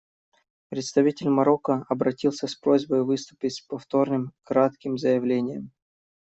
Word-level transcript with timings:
Представитель 0.69 1.29
Марокко 1.29 1.85
обратился 1.87 2.47
с 2.47 2.55
просьбой 2.55 3.03
выступить 3.03 3.57
с 3.57 3.61
повторным 3.61 4.33
кратким 4.41 4.97
заявлением. 4.97 5.69